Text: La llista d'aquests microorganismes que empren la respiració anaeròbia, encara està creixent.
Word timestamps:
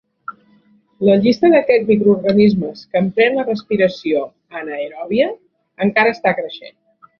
La 1.07 1.17
llista 1.25 1.51
d'aquests 1.55 1.87
microorganismes 1.91 2.81
que 2.89 3.03
empren 3.05 3.37
la 3.41 3.45
respiració 3.51 4.25
anaeròbia, 4.63 5.31
encara 5.89 6.19
està 6.19 6.37
creixent. 6.43 6.77